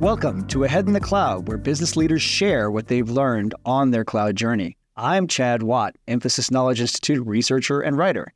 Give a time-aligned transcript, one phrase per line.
[0.00, 4.02] Welcome to Ahead in the Cloud, where business leaders share what they've learned on their
[4.02, 4.78] cloud journey.
[4.96, 8.32] I'm Chad Watt, Infosys Knowledge Institute researcher and writer.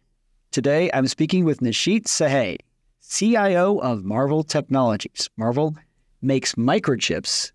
[0.50, 2.59] Today, I'm speaking with Nishit Sahay,
[3.00, 5.30] CIO of Marvell Technologies.
[5.39, 5.75] Marvell
[6.21, 7.50] makes microchips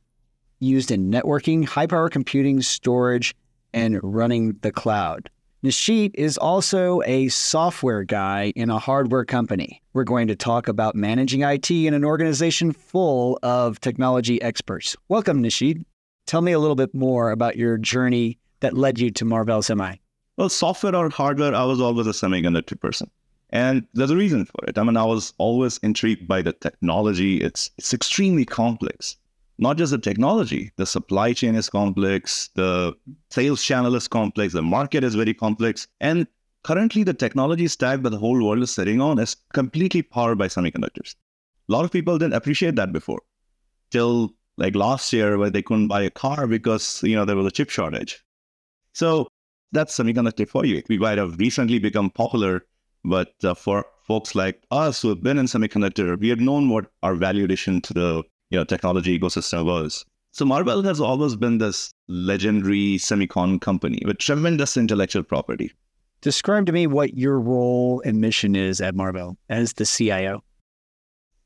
[0.60, 3.36] used in networking, high power computing, storage,
[3.73, 5.30] and running the cloud.
[5.62, 9.82] Nishit is also a software guy in a hardware company.
[9.92, 14.96] We're going to talk about managing IT in an organization full of technology experts.
[15.10, 15.83] Welcome, Nishit.
[16.28, 19.97] Tell me a little bit more about your journey that led you to Marvell Semi.
[20.38, 23.11] Well, software or hardware, I was always a semiconductor person.
[23.50, 24.78] And there's a reason for it.
[24.78, 27.41] I mean, I was always intrigued by the technology.
[27.41, 29.18] It's it's extremely complex
[29.59, 32.94] not just the technology, the supply chain is complex, the
[33.30, 35.85] sales channel is complex, the market is very complex.
[35.99, 36.27] And
[36.63, 40.47] currently, the technology stack that the whole world is sitting on is completely powered by
[40.47, 41.16] semiconductors.
[41.67, 43.21] A lot of people didn't appreciate that before,
[43.91, 47.45] till like last year, where they couldn't buy a car because you know there was
[47.45, 48.23] a chip shortage.
[48.94, 49.27] So
[49.73, 50.81] that's semiconductor for you.
[50.88, 52.66] We might have recently become popular,
[53.03, 56.91] but uh, for folks like us who have been in semiconductor, we have known what
[57.03, 60.05] our value addition to the you know, technology ecosystem was.
[60.31, 65.72] So Marvell has always been this legendary semicon company with tremendous intellectual property.
[66.22, 70.44] Describe to me what your role and mission is at Marvell as the CIO.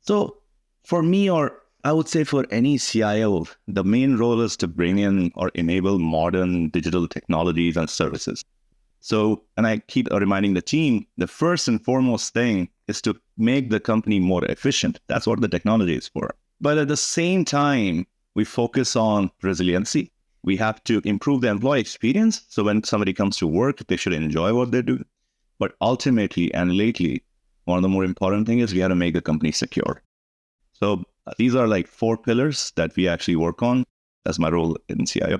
[0.02, 0.38] So
[0.84, 5.00] for me, or I would say for any CIO, the main role is to bring
[5.00, 8.44] in or enable modern digital technologies and services.
[9.00, 13.70] So, and I keep reminding the team, the first and foremost thing is to make
[13.70, 15.00] the company more efficient.
[15.08, 16.34] That's what the technology is for.
[16.62, 20.12] But at the same time, we focus on resiliency.
[20.44, 22.46] We have to improve the employee experience.
[22.50, 25.04] So when somebody comes to work, they should enjoy what they do.
[25.60, 27.24] But ultimately and lately,
[27.66, 30.02] one of the more important things is we have to make the company secure.
[30.74, 33.86] So uh, these are like four pillars that we actually work on.
[34.26, 35.40] That's my role in CIO.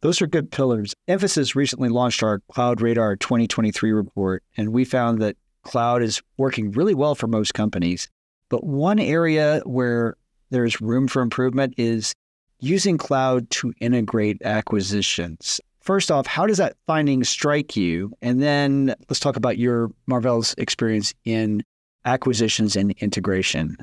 [0.00, 0.94] Those are good pillars.
[1.08, 6.72] Infosys recently launched our Cloud Radar 2023 report, and we found that cloud is working
[6.72, 8.08] really well for most companies.
[8.54, 10.16] But one area where
[10.50, 12.14] there's room for improvement is
[12.60, 15.60] using cloud to integrate acquisitions.
[15.80, 18.12] First off, how does that finding strike you?
[18.22, 21.64] And then let's talk about your Marvell's experience in
[22.04, 23.76] acquisitions and integration.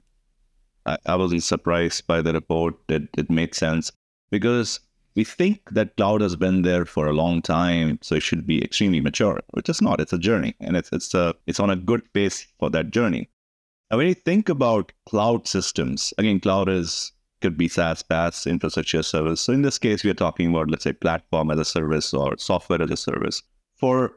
[0.86, 2.76] I, I wasn't surprised by the report.
[2.88, 3.92] It, it made sense
[4.30, 4.80] because
[5.16, 8.64] we think that cloud has been there for a long time, so it should be
[8.64, 10.00] extremely mature, which is not.
[10.00, 13.28] It's a journey, and it's it's a it's on a good pace for that journey.
[13.92, 19.04] Now, when you think about cloud systems, again, cloud is could be SaaS, PaaS, infrastructure
[19.04, 19.42] service.
[19.42, 22.38] So in this case, we are talking about, let's say, platform as a service or
[22.38, 23.42] software as a service.
[23.76, 24.14] For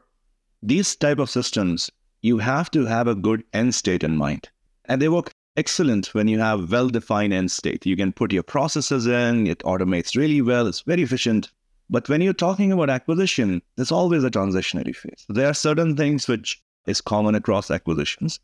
[0.61, 1.91] these type of systems,
[2.21, 4.49] you have to have a good end state in mind.
[4.85, 7.85] And they work excellent when you have well-defined end state.
[7.85, 11.51] You can put your processes in, it automates really well, it's very efficient.
[11.89, 15.25] But when you're talking about acquisition, there's always a transitionary phase.
[15.27, 18.39] There are certain things which is common across acquisitions.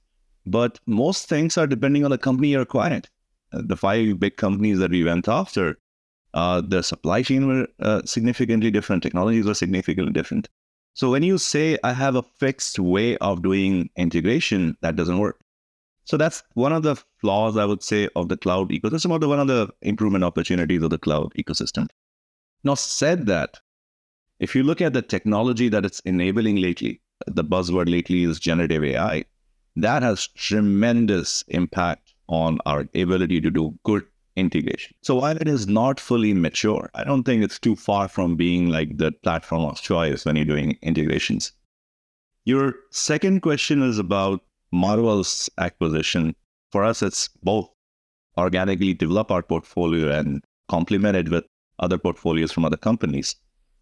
[0.45, 3.03] But most things are depending on the company you're acquiring.
[3.53, 5.77] Uh, the five big companies that we went after,
[6.33, 10.47] uh, the supply chain were uh, significantly different, technologies were significantly different.
[10.93, 15.39] So when you say I have a fixed way of doing integration, that doesn't work.
[16.03, 19.29] So that's one of the flaws I would say of the cloud ecosystem, or the,
[19.29, 21.87] one of the improvement opportunities of the cloud ecosystem.
[22.63, 23.59] Now, said that,
[24.39, 28.83] if you look at the technology that it's enabling lately, the buzzword lately is generative
[28.83, 29.25] AI
[29.75, 34.05] that has tremendous impact on our ability to do good
[34.35, 34.95] integration.
[35.01, 38.69] So while it is not fully mature, I don't think it's too far from being
[38.69, 41.51] like the platform of choice when you're doing integrations.
[42.45, 46.35] Your second question is about Marvell's acquisition.
[46.71, 47.69] For us, it's both
[48.37, 51.43] organically develop our portfolio and complement it with
[51.79, 53.35] other portfolios from other companies.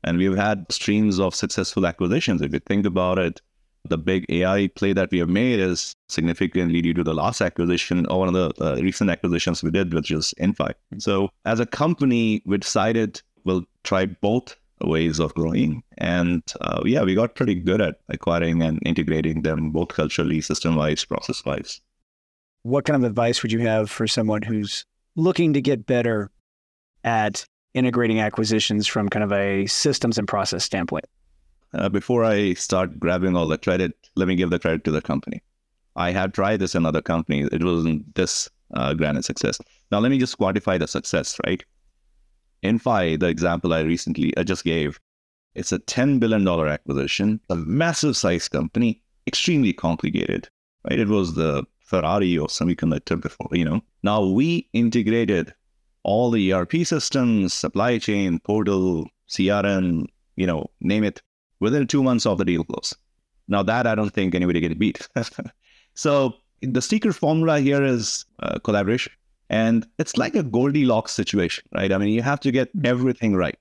[0.03, 2.41] And we've had streams of successful acquisitions.
[2.41, 3.41] If you think about it,
[3.87, 8.05] the big AI play that we have made is significantly due to the last acquisition
[8.07, 10.73] or one of the uh, recent acquisitions we did, which is Inphi.
[10.97, 15.83] So as a company, we decided we'll try both ways of growing.
[15.97, 20.75] And uh, yeah, we got pretty good at acquiring and integrating them both culturally, system
[20.75, 21.81] wise, process wise.
[22.63, 24.85] What kind of advice would you have for someone who's
[25.15, 26.29] looking to get better
[27.03, 31.05] at integrating acquisitions from kind of a systems and process standpoint?
[31.73, 35.01] Uh, before I start grabbing all the credit, let me give the credit to the
[35.01, 35.41] company.
[35.95, 37.49] I have tried this in other companies.
[37.51, 39.59] It wasn't this uh, grand a success.
[39.91, 41.63] Now, let me just quantify the success, right?
[42.63, 44.99] Inphi, the example I recently I just gave,
[45.55, 50.49] it's a $10 billion acquisition, a massive size company, extremely complicated,
[50.89, 50.99] right?
[50.99, 53.81] It was the Ferrari or semiconductor before, you know.
[54.03, 55.53] Now we integrated
[56.03, 60.05] all the ERP systems, supply chain, portal, CRM,
[60.35, 61.21] you know, name it,
[61.59, 62.95] within two months of the deal close.
[63.47, 65.07] Now that I don't think anybody can beat.
[65.93, 69.11] so the secret formula here is uh, collaboration.
[69.49, 71.91] And it's like a Goldilocks situation, right?
[71.91, 73.57] I mean, you have to get everything right.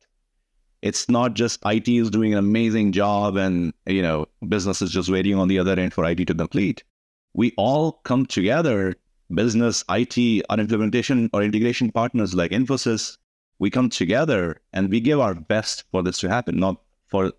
[0.82, 5.08] It's not just IT is doing an amazing job and, you know, business is just
[5.08, 6.84] waiting on the other end for IT to complete.
[7.32, 8.94] We all come together,
[9.34, 13.16] business, IT, our implementation or integration partners like Infosys,
[13.58, 17.32] we come together and we give our best for this to happen, not for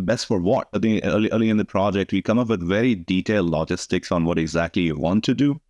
[0.00, 0.68] best for what?
[0.72, 4.24] I think early, early in the project, we come up with very detailed logistics on
[4.24, 5.60] what exactly you want to do,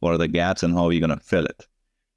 [0.00, 1.66] what are the gaps, and how are you're going to fill it.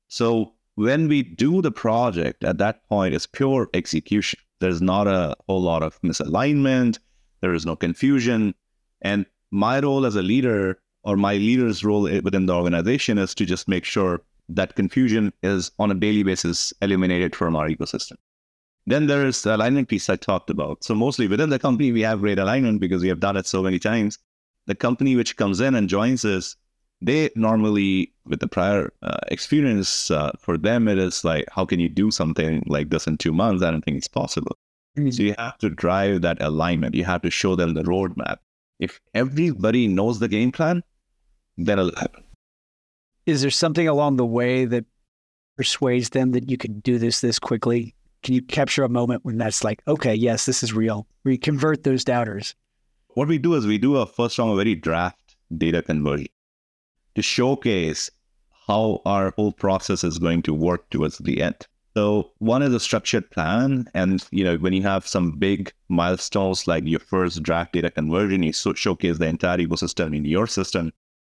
[0.08, 4.40] So when we do the project, at that point, it's pure execution.
[4.60, 7.00] There's not a whole lot of misalignment.
[7.42, 8.56] There is no confusion.
[9.02, 13.46] And my role as a leader, or my leader's role within the organization, is to
[13.46, 18.14] just make sure that confusion is on a daily basis eliminated from our ecosystem.
[18.88, 20.84] Then there is the alignment piece I talked about.
[20.84, 23.64] So mostly within the company, we have great alignment because we have done it so
[23.64, 24.20] many times.
[24.68, 26.56] The company which comes in and joins us,
[27.02, 31.80] they normally, with the prior uh, experience, uh, for them, it is like, how can
[31.80, 33.64] you do something like this in two months?
[33.64, 34.56] I don't think it's possible.
[34.98, 35.10] Mm-hmm.
[35.12, 36.96] So you have to drive that alignment.
[36.96, 38.38] You have to show them the roadmap.
[38.80, 40.84] If everybody knows the game plan,
[41.58, 42.24] then it'll happen.
[43.26, 44.86] Is there something along the way that
[45.58, 47.96] persuades them that you can do this this quickly?
[48.25, 51.06] Can you capture a moment when that's like, okay, yes, this is real?
[51.24, 52.56] We convert those doubters.
[53.10, 56.25] What we do is we do a first round, a very draft data conversion
[57.13, 58.10] to showcase
[58.66, 61.68] how our whole process is going to work towards the end.
[61.95, 66.66] So one is a structured plan, and you know when you have some big milestones
[66.66, 70.94] like your first draft data conversion, you so showcase the entire ecosystem in your system.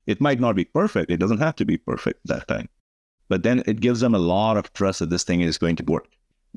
[0.05, 2.69] It might not be perfect; it doesn't have to be perfect that time,
[3.27, 5.83] but then it gives them a lot of trust that this thing is going to
[5.83, 6.07] work.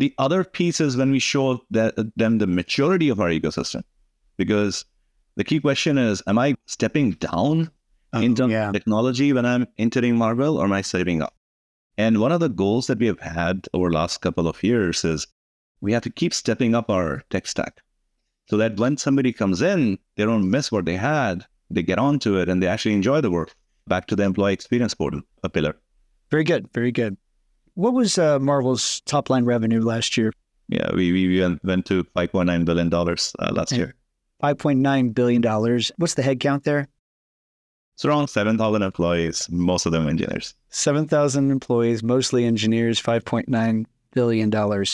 [0.01, 3.83] The other piece is when we show that, them the maturity of our ecosystem,
[4.39, 4.87] because
[5.37, 7.71] the key question is, am I stepping down
[8.15, 8.69] oh, in terms yeah.
[8.69, 11.35] of technology when I'm entering Marvell or am I stepping up?
[11.99, 15.05] And one of the goals that we have had over the last couple of years
[15.05, 15.27] is
[15.83, 17.83] we have to keep stepping up our tech stack
[18.49, 21.45] so that when somebody comes in, they don't miss what they had.
[21.69, 23.55] They get onto it and they actually enjoy the work.
[23.87, 25.77] Back to the employee experience portal, a pillar.
[26.31, 26.73] Very good.
[26.73, 27.19] Very good.
[27.81, 30.35] What was uh, Marvell's top line revenue last year?
[30.69, 33.95] Yeah, we, we went to $5.9 billion uh, last year.
[34.43, 35.43] $5.9 billion.
[35.97, 36.89] What's the headcount there?
[37.95, 40.55] It's around 7,000 employees, most of them engineers.
[40.69, 44.85] 7,000 employees, mostly engineers, $5.9 billion.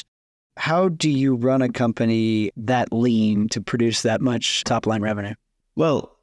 [0.57, 5.35] How do you run a company that lean to produce that much top line revenue?
[5.75, 6.17] Well,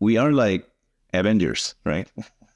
[0.00, 0.66] we are like
[1.12, 2.08] Avengers, right?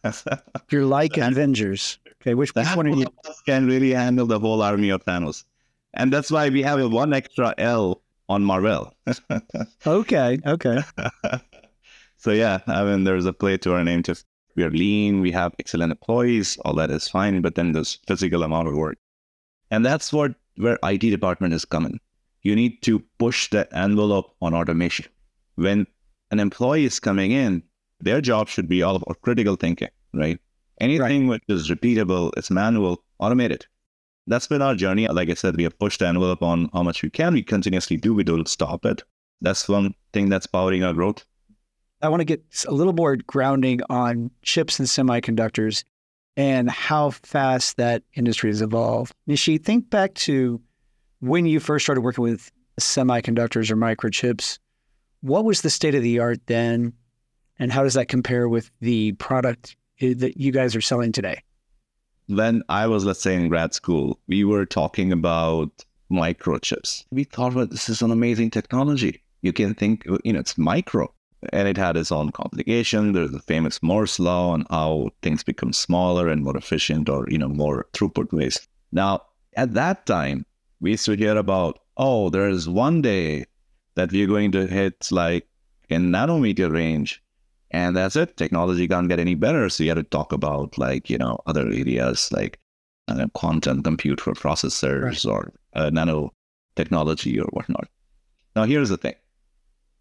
[0.70, 1.98] You're like Avengers.
[2.22, 3.04] Okay, which, which one?
[3.46, 5.42] Can really handle the whole army of Thanos,
[5.94, 8.94] and that's why we have a one extra L on Marvell.
[9.86, 10.78] okay, okay.
[12.18, 14.04] so yeah, I mean, there's a play to our name.
[14.04, 14.24] Just
[14.54, 18.44] we are lean, we have excellent employees, all that is fine, but then there's physical
[18.44, 18.98] amount of work,
[19.72, 21.98] and that's what where IT department is coming.
[22.42, 25.06] You need to push the envelope on automation.
[25.56, 25.88] When
[26.30, 27.64] an employee is coming in,
[28.00, 30.38] their job should be all about critical thinking, right?
[30.80, 31.40] Anything right.
[31.48, 33.66] which is repeatable, it's manual, automated.
[34.26, 35.08] That's been our journey.
[35.08, 37.34] Like I said, we have pushed the envelope on how much we can.
[37.34, 38.14] We continuously do.
[38.14, 39.02] We don't stop it.
[39.40, 41.24] That's one thing that's powering our growth.
[42.00, 45.84] I want to get a little more grounding on chips and semiconductors
[46.36, 49.14] and how fast that industry has evolved.
[49.28, 50.60] Nishit, think back to
[51.20, 52.50] when you first started working with
[52.80, 54.58] semiconductors or microchips.
[55.20, 56.92] What was the state of the art then?
[57.58, 61.42] And how does that compare with the product that you guys are selling today?
[62.26, 67.04] When I was, let's say, in grad school, we were talking about microchips.
[67.10, 69.22] We thought, well, this is an amazing technology.
[69.42, 71.12] You can think, you know, it's micro.
[71.52, 73.12] And it had its own complication.
[73.12, 77.38] There's the famous Moore's law on how things become smaller and more efficient or, you
[77.38, 78.68] know, more throughput ways.
[78.92, 79.22] Now,
[79.54, 80.46] at that time,
[80.80, 83.46] we used to hear about, oh, there's one day
[83.94, 85.48] that we're going to hit like
[85.88, 87.21] in nanometer range
[87.72, 88.36] and that's it.
[88.36, 89.68] Technology can't get any better.
[89.68, 92.60] So you have to talk about like, you know, other areas like
[93.08, 95.32] uh, quantum compute for processors right.
[95.32, 96.32] or uh, nano
[96.76, 97.88] technology or whatnot.
[98.54, 99.14] Now, here's the thing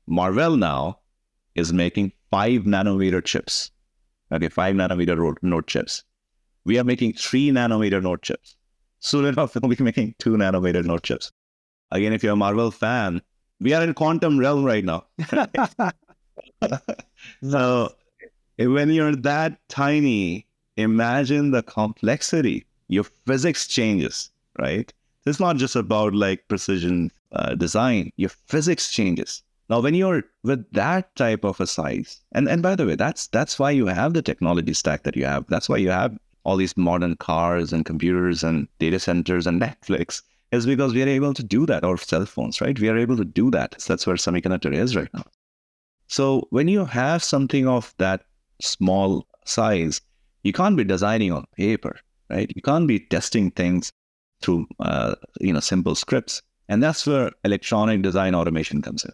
[0.06, 1.00] Marvell now
[1.56, 3.72] is making five nanometer chips.
[4.34, 6.04] Okay, five nanometer node chips.
[6.66, 8.58] We are making three nanometer node chips.
[9.00, 11.32] Soon enough, we'll be making two nanometer node chips.
[11.92, 13.22] Again, if you're a Marvell fan,
[13.62, 15.06] we are in quantum realm right now.
[17.44, 17.94] so
[18.58, 20.46] when you're that tiny,
[20.78, 22.66] imagine the complexity.
[22.88, 24.92] Your physics changes, right?
[25.26, 28.12] It's not just about like precision uh, design.
[28.18, 29.44] Your physics changes.
[29.70, 33.28] Now, when you're with that type of a size, and, and by the way, that's
[33.28, 35.46] that's why you have the technology stack that you have.
[35.48, 40.24] That's why you have all these modern cars and computers and data centers and Netflix,
[40.52, 42.78] is because we are able to do that, or cell phones, right?
[42.78, 43.80] We are able to do that.
[43.80, 45.24] So that's where semiconductor is right now.
[46.12, 48.26] So when you have something of that
[48.62, 50.02] small size,
[50.44, 51.98] you can't be designing on paper,
[52.30, 52.52] right?
[52.54, 53.94] You can't be testing things
[54.42, 59.14] through uh, you know simple scripts, and that's where electronic design automation comes in.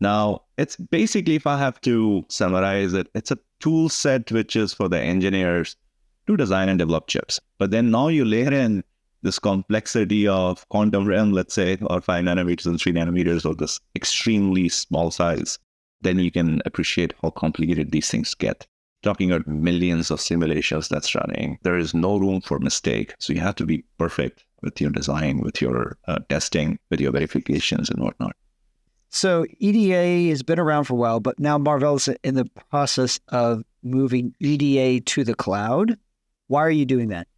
[0.00, 4.74] Now, it's basically, if I have to summarize it, it's a tool set which is
[4.74, 5.76] for the engineers
[6.26, 7.38] to design and develop chips.
[7.58, 8.82] But then now you layer in
[9.22, 13.78] this complexity of quantum realm, let's say, or five nanometers and three nanometers, or this
[13.94, 15.60] extremely small size,
[16.00, 18.66] then you can appreciate how complicated these things get.
[19.02, 23.14] Talking about millions of simulations that's running, there is no room for mistake.
[23.18, 27.12] So you have to be perfect with your design, with your uh, testing, with your
[27.12, 28.34] verifications and whatnot.
[29.10, 33.20] So EDA has been around for a while, but now Marvell is in the process
[33.28, 35.96] of moving EDA to the cloud.
[36.48, 37.28] Why are you doing that?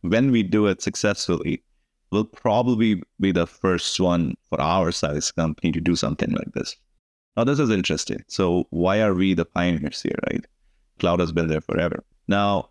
[0.00, 1.62] When we do it successfully,
[2.10, 6.76] we'll probably be the first one for our size company to do something like this.
[7.36, 8.24] Now, this is interesting.
[8.28, 10.44] So, why are we the pioneers here, right?
[10.98, 12.04] Cloud has been there forever.
[12.28, 12.70] Now,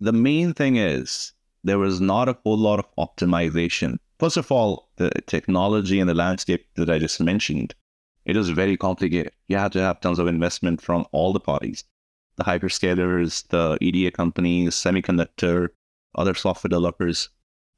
[0.00, 1.32] the main thing is
[1.62, 6.14] there was not a whole lot of optimization First of all, the technology and the
[6.14, 7.74] landscape that I just mentioned,
[8.24, 9.32] it is very complicated.
[9.48, 11.84] You have to have tons of investment from all the parties
[12.36, 15.68] the hyperscalers, the EDA companies, semiconductor,
[16.16, 17.28] other software developers,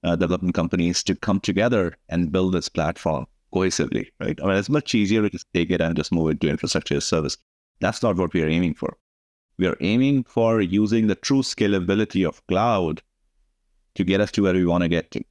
[0.03, 4.39] uh, development companies to come together and build this platform cohesively, right?
[4.43, 6.97] I mean, it's much easier to just take it and just move it to infrastructure
[6.97, 7.37] as a service.
[7.81, 8.97] That's not what we are aiming for.
[9.59, 13.03] We are aiming for using the true scalability of cloud
[13.95, 15.23] to get us to where we want to get to.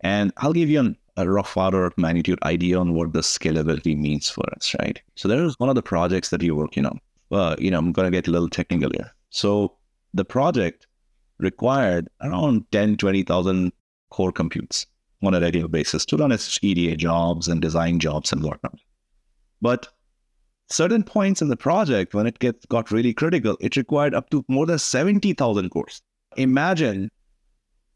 [0.00, 3.96] And I'll give you an, a rough order of magnitude idea on what the scalability
[3.96, 5.00] means for us, right?
[5.14, 7.00] So there is one of the projects that you're working on.
[7.30, 9.12] Well, you know, I'm going to get a little technical here.
[9.30, 9.76] So
[10.14, 10.86] the project
[11.38, 13.72] required around 10, 20,000
[14.10, 14.86] core computes
[15.26, 18.78] on a regular basis to run EDA jobs and design jobs and whatnot.
[19.60, 19.88] But
[20.68, 24.44] certain points in the project, when it get, got really critical, it required up to
[24.48, 26.02] more than 70,000 cores.
[26.36, 27.10] Imagine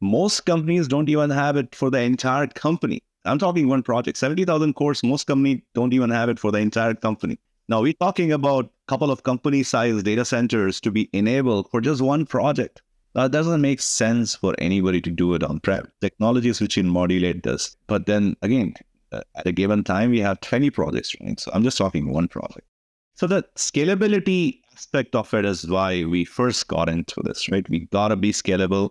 [0.00, 3.02] most companies don't even have it for the entire company.
[3.24, 5.02] I'm talking one project, 70,000 cores.
[5.04, 7.38] Most companies don't even have it for the entire company.
[7.68, 11.80] Now we're talking about a couple of company size data centers to be enabled for
[11.80, 12.82] just one project.
[13.14, 15.90] That doesn't make sense for anybody to do it on prem.
[16.00, 17.76] Technology switching modulate this.
[17.86, 18.74] But then again,
[19.12, 21.36] uh, at a given time, we have 20 projects running.
[21.36, 22.66] So I'm just talking one project.
[23.14, 27.68] So the scalability aspect of it is why we first got into this, right?
[27.68, 28.90] We gotta be scalable.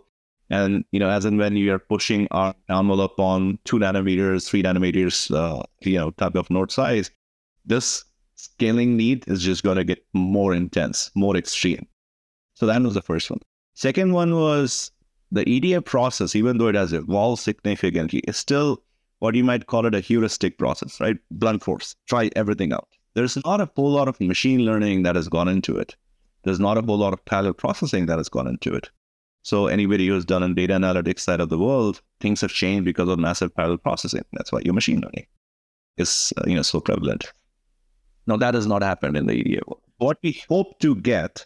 [0.50, 4.64] And you know, as and when you are pushing our envelope on two nanometers, three
[4.64, 7.10] nanometers, uh, you know, type of node size,
[7.66, 8.04] this
[8.36, 11.88] scaling need is just to get more intense, more extreme.
[12.56, 13.40] So that was the first one.
[13.80, 14.92] Second one was
[15.32, 18.84] the EDA process, even though it has evolved significantly, is still
[19.20, 21.16] what you might call it a heuristic process, right?
[21.32, 22.90] Blunt force, try everything out.
[23.14, 25.96] There's not a whole lot of machine learning that has gone into it.
[26.44, 28.90] There's not a whole lot of parallel processing that has gone into it.
[29.44, 33.08] So anybody who's done in data analytics side of the world, things have changed because
[33.08, 34.26] of massive parallel processing.
[34.34, 35.28] That's why your machine learning
[35.96, 37.32] is uh, you know so prevalent.
[38.28, 39.84] Now that has not happened in the EDA world.
[40.00, 41.46] What we hope to get,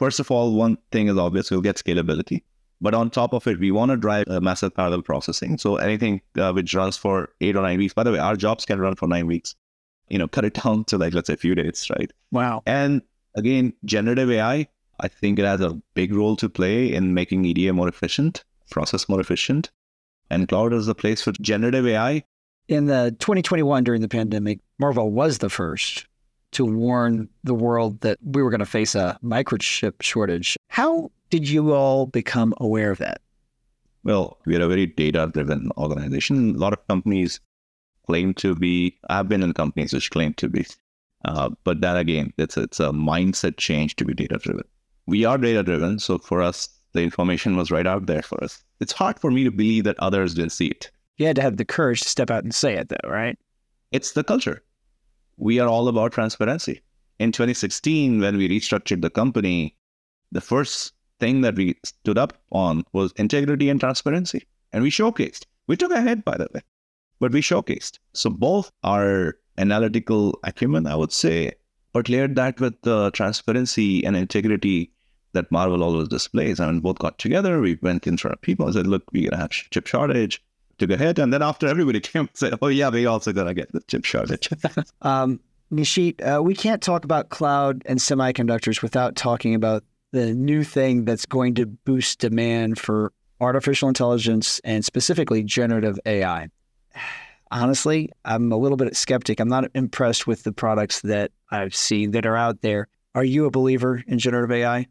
[0.00, 2.42] first of all, one thing is obvious: we'll get scalability.
[2.80, 5.58] But on top of it, we want to drive uh, massive parallel processing.
[5.58, 7.94] So anything uh, which runs for eight or nine weeks.
[7.94, 9.54] By the way, our jobs can run for nine weeks.
[10.08, 12.10] You know, cut it down to like let's say a few days, right?
[12.32, 12.62] Wow.
[12.66, 13.02] And
[13.36, 14.66] again, generative AI
[15.00, 19.08] I think it has a big role to play in making EDA more efficient, process
[19.08, 19.70] more efficient.
[20.28, 22.24] And cloud is the place for generative AI.
[22.68, 26.06] In the 2021 during the pandemic, Marvell was the first
[26.52, 30.56] to warn the world that we were going to face a microchip shortage.
[30.68, 33.20] How did you all become aware of that?
[34.02, 36.54] Well, we are a very data driven organization.
[36.54, 37.40] A lot of companies
[38.06, 40.66] claim to be, I've been in companies which claim to be.
[41.24, 44.64] Uh, but then again, it's, it's a mindset change to be data driven
[45.10, 45.98] we are data driven.
[45.98, 48.62] So for us, the information was right out there for us.
[48.80, 50.90] It's hard for me to believe that others didn't see it.
[51.16, 53.36] You had to have the courage to step out and say it, though, right?
[53.92, 54.62] It's the culture.
[55.40, 56.82] We are all about transparency.
[57.18, 59.74] In 2016, when we restructured the company,
[60.30, 64.46] the first thing that we stood up on was integrity and transparency.
[64.74, 65.46] And we showcased.
[65.66, 66.60] We took ahead, by the way,
[67.20, 67.98] but we showcased.
[68.12, 71.52] So both our analytical acumen, I would say,
[71.94, 74.92] but layered that with the transparency and integrity
[75.32, 76.60] that Marvell always displays.
[76.60, 77.62] I mean, both got together.
[77.62, 80.42] We went in front of people and said, look, we're going to have chip shortage.
[80.80, 81.18] Took a hit.
[81.18, 83.82] And then after everybody came and said, oh, yeah, we also going to get the
[83.82, 84.48] chip shortage.
[85.02, 85.38] um,
[85.70, 91.04] Nishit, uh, we can't talk about cloud and semiconductors without talking about the new thing
[91.04, 96.48] that's going to boost demand for artificial intelligence and specifically generative AI.
[97.50, 99.38] Honestly, I'm a little bit skeptic.
[99.38, 102.88] I'm not impressed with the products that I've seen that are out there.
[103.14, 104.86] Are you a believer in generative AI?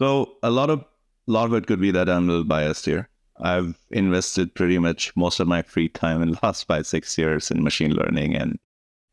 [0.00, 0.80] So a lot of
[1.28, 3.08] a lot of it could be that I'm a little biased here.
[3.42, 7.50] I've invested pretty much most of my free time in the last five six years
[7.50, 8.58] in machine learning, and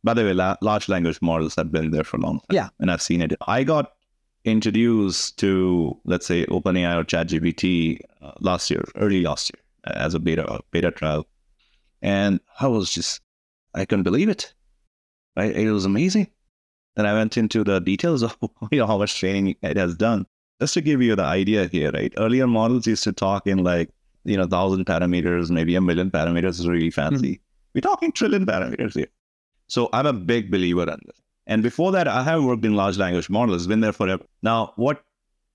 [0.03, 2.47] by the way, la- large language models have been there for a long time.
[2.51, 3.33] Yeah, and I've seen it.
[3.47, 3.93] I got
[4.45, 9.63] introduced to let's say OpenAI or ChatGPT uh, last year, early last year,
[9.95, 11.27] as a beta beta trial,
[12.01, 13.21] and I was just
[13.73, 14.53] I couldn't believe it.
[15.35, 15.55] Right?
[15.55, 16.29] It was amazing.
[16.95, 18.37] Then I went into the details of
[18.71, 20.27] you know how much training it has done.
[20.61, 22.13] Just to give you the idea here, right?
[22.17, 23.89] Earlier models used to talk in like
[24.29, 27.33] you know thousand parameters, maybe a million parameters is really fancy.
[27.33, 27.43] Mm-hmm.
[27.73, 29.07] We're talking trillion parameters here.
[29.67, 31.21] So I'm a big believer in this.
[31.47, 34.23] And before that, I have worked in large language models, been there forever.
[34.43, 35.03] Now, what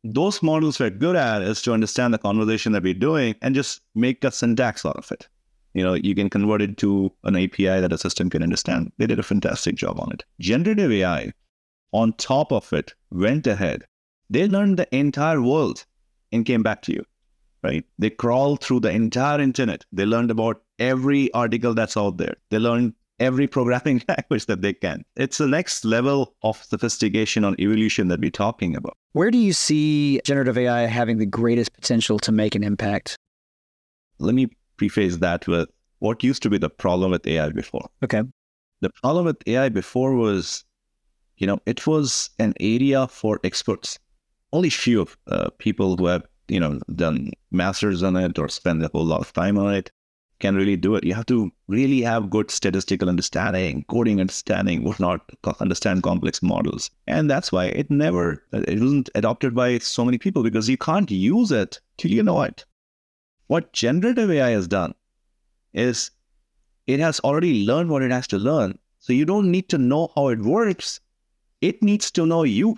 [0.03, 3.81] those models were good at is to understand the conversation that we're doing and just
[3.95, 5.29] make a syntax out of it.
[5.73, 8.93] You know, you can convert it to an API that a system can understand.
[8.99, 10.25] They did a fantastic job on it.
[10.39, 11.33] Generative AI,
[11.93, 13.85] on top of it, went ahead.
[14.31, 15.85] They learned the entire world
[16.33, 17.05] and came back to you,
[17.65, 17.85] right?
[17.99, 19.85] They crawled through the entire internet.
[19.93, 22.37] They learned about every article that's out there.
[22.51, 25.05] They learned every programming language that they can.
[25.17, 28.97] It's the next level of sophistication on evolution that we're talking about.
[29.13, 33.17] Where do you see generative AI having the greatest potential to make an impact?
[34.19, 35.69] Let me preface that with
[36.01, 37.89] what used to be the problem with AI before.
[38.03, 38.23] Okay.
[38.81, 40.65] The problem with AI before was,
[41.39, 43.99] you know, it was an area for experts.
[44.53, 48.89] Only few uh, people who have, you know, done masters on it or spend a
[48.89, 49.91] whole lot of time on it
[50.41, 51.05] can really do it.
[51.05, 55.21] You have to really have good statistical understanding, coding understanding, whatnot,
[55.61, 56.91] understand complex models.
[57.07, 60.77] And that's why it never, uh, it wasn't adopted by so many people because you
[60.77, 62.65] can't use it till you know it.
[63.47, 64.95] What generative AI has done
[65.73, 66.11] is
[66.87, 68.79] it has already learned what it has to learn.
[68.99, 71.01] So you don't need to know how it works.
[71.61, 72.77] It needs to know you.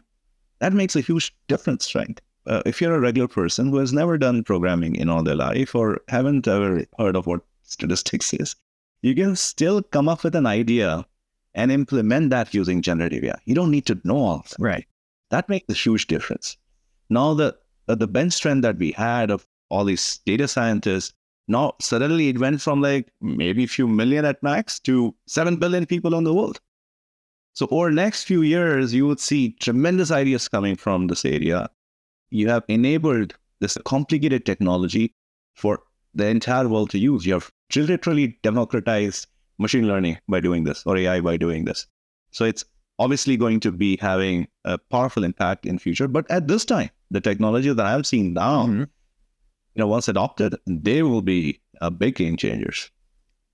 [0.60, 2.20] That makes a huge difference, right?
[2.46, 5.74] Uh, if you're a regular person who has never done programming in all their life
[5.74, 8.54] or haven't ever heard of what statistics is,
[9.02, 11.04] you can still come up with an idea
[11.54, 13.38] and implement that using generative AI.
[13.46, 14.56] You don't need to know all that.
[14.58, 14.86] Right.
[15.30, 16.56] That makes a huge difference.
[17.08, 17.56] Now, the,
[17.88, 21.14] uh, the bench strength that we had of all these data scientists.
[21.48, 25.86] Now, suddenly it went from like maybe a few million at max to 7 billion
[25.86, 26.60] people on the world.
[27.54, 31.70] So, over the next few years, you would see tremendous ideas coming from this area.
[32.30, 35.14] You have enabled this complicated technology
[35.54, 35.80] for
[36.14, 37.26] the entire world to use.
[37.26, 39.26] You have literally democratized
[39.58, 41.86] machine learning by doing this or AI by doing this.
[42.30, 42.64] So, it's
[42.98, 46.08] obviously going to be having a powerful impact in future.
[46.08, 48.84] But at this time, the technology that I'm seeing now, mm-hmm
[49.76, 52.90] you know, once adopted, they will be a big game changers.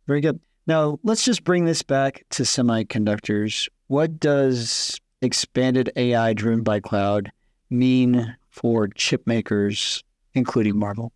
[0.06, 0.38] Very good.
[0.68, 3.68] Now, let's just bring this back to semiconductors.
[3.88, 7.32] What does expanded AI driven by cloud
[7.70, 11.12] mean for chip makers, including Marvell.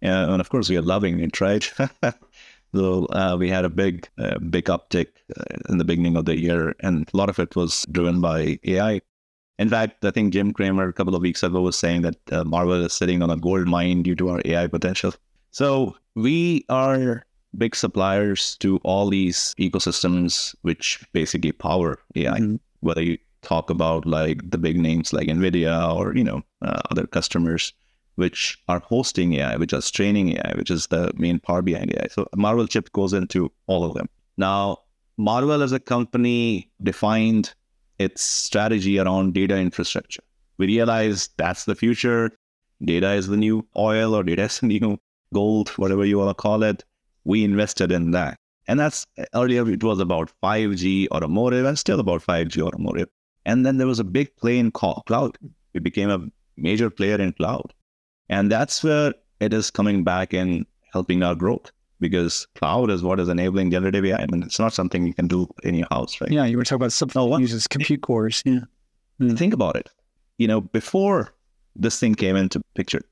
[0.00, 1.70] Yeah, and of course, we are loving it, right?
[2.74, 6.38] so uh, we had a big, uh, big uptick uh, in the beginning of the
[6.38, 9.02] year, and a lot of it was driven by AI.
[9.58, 12.44] In fact, I think Jim Cramer a couple of weeks ago was saying that uh,
[12.44, 15.12] Marvell is sitting on a gold mine due to our AI potential.
[15.50, 17.26] So we are
[17.58, 22.38] big suppliers to all these ecosystems, which basically power AI.
[22.38, 22.56] Mm-hmm.
[22.80, 27.06] Whether you talk about like the big names like Nvidia or you know uh, other
[27.06, 27.72] customers
[28.16, 32.06] which are hosting AI, which are training AI, which is the main power behind AI.
[32.10, 34.08] So Marvell chip goes into all of them.
[34.36, 34.78] Now,
[35.16, 37.54] Marvell as a company defined
[37.98, 40.22] its strategy around data infrastructure.
[40.58, 42.30] We realized that's the future.
[42.84, 44.98] Data is the new oil or data is the new
[45.32, 46.84] gold, whatever you want to call it.
[47.24, 48.38] We invested in that.
[48.66, 53.08] And that's earlier it was about 5G automotive and still about 5G automotive.
[53.50, 55.36] And then there was a big play in cloud.
[55.74, 56.20] We became a
[56.56, 57.74] major player in cloud.
[58.28, 63.18] And that's where it is coming back and helping our growth because cloud is what
[63.18, 64.18] is enabling generative AI.
[64.18, 66.30] I mean, it's not something you can do in your house, right?
[66.30, 68.40] Yeah, you were talking about something that uses compute cores.
[68.46, 68.60] Yeah.
[69.20, 69.36] Mm.
[69.36, 69.88] Think about it.
[70.38, 71.34] You know, before
[71.74, 73.02] this thing came into picture,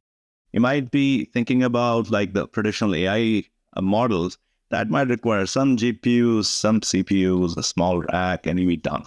[0.53, 3.43] you might be thinking about like the traditional AI
[3.77, 4.39] uh, models
[4.71, 9.05] that might require some GPUs, some CPUs, a small rack, and you'll be done.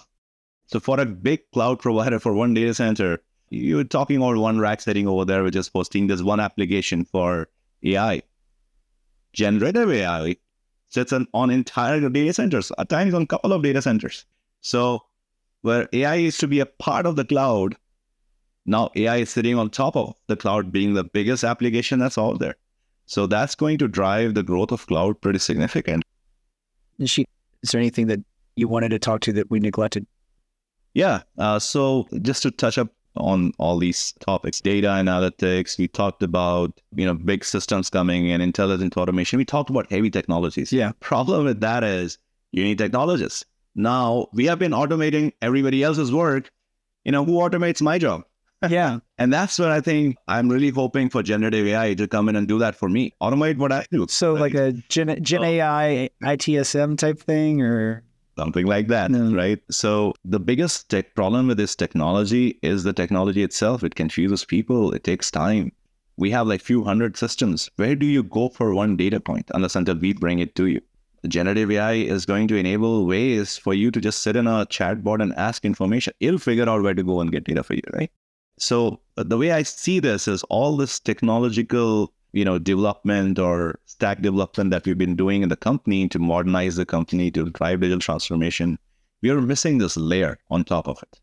[0.72, 4.80] So for a big cloud provider for one data center, you're talking about one rack
[4.80, 7.50] sitting over there, which is hosting this one application for
[7.82, 8.22] AI.
[9.34, 10.36] Generative AI
[10.88, 14.24] sits on, on entire data centers, at times on a couple of data centers.
[14.62, 15.02] So
[15.60, 17.76] where AI used to be a part of the cloud,
[18.64, 22.38] now AI is sitting on top of the cloud, being the biggest application that's out
[22.38, 22.56] there.
[23.04, 26.02] So that's going to drive the growth of cloud pretty significant.
[27.04, 27.26] She,
[27.62, 28.20] is there anything that
[28.56, 30.06] you wanted to talk to that we neglected?
[30.94, 31.22] Yeah.
[31.38, 36.80] Uh, so just to touch up on all these topics, data analytics, we talked about,
[36.94, 39.36] you know, big systems coming in, intelligent automation.
[39.38, 40.72] We talked about heavy technologies.
[40.72, 40.92] Yeah.
[41.00, 42.18] Problem with that is
[42.52, 43.44] you need technologists.
[43.74, 46.50] Now we have been automating everybody else's work.
[47.04, 48.22] You know, who automates my job?
[48.68, 49.00] Yeah.
[49.18, 52.46] and that's what I think I'm really hoping for generative AI to come in and
[52.46, 53.12] do that for me.
[53.20, 54.06] Automate what I do.
[54.08, 55.44] So like a Gen, Gen Oh.
[55.44, 58.04] AI ITSM type thing or
[58.36, 59.58] something like that, right?
[59.70, 63.84] So the biggest tech problem with this technology is the technology itself.
[63.84, 64.92] It confuses people.
[64.92, 65.72] It takes time.
[66.16, 67.70] We have like few hundred systems.
[67.76, 70.80] Where do you go for one data point unless until we bring it to you?
[71.22, 74.66] The generative AI is going to enable ways for you to just sit in a
[74.66, 76.12] chatbot and ask information.
[76.18, 78.10] It'll figure out where to go and get data for you, right?
[78.58, 83.78] So uh, the way I see this is all this technological, you know, development or
[83.84, 87.80] stack development that we've been doing in the company to modernize the company to drive
[87.80, 88.78] digital transformation.
[89.22, 91.20] We are missing this layer on top of it,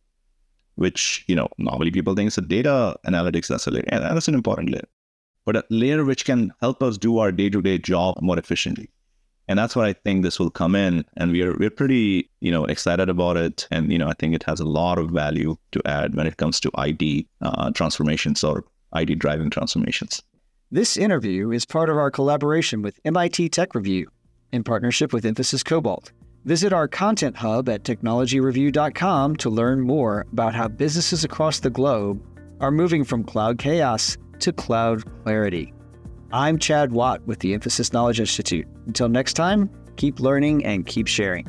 [0.75, 4.27] which you know normally people think it's a data analytics that's a layer, and that's
[4.27, 4.87] an important layer,
[5.45, 8.89] but a layer which can help us do our day-to-day job more efficiently.
[9.47, 12.65] And that's what I think this will come in, and we're we're pretty you know
[12.65, 15.81] excited about it, and you know I think it has a lot of value to
[15.85, 18.63] add when it comes to IT uh, transformations or
[18.95, 20.21] IT driving transformations.
[20.71, 24.07] This interview is part of our collaboration with MIT Tech Review
[24.51, 26.11] in partnership with Infosys Cobalt.
[26.45, 32.23] Visit our content hub at technologyreview.com to learn more about how businesses across the globe
[32.59, 35.73] are moving from cloud chaos to cloud clarity.
[36.31, 38.67] I'm Chad Watt with the Infosys Knowledge Institute.
[38.85, 41.47] Until next time, keep learning and keep sharing.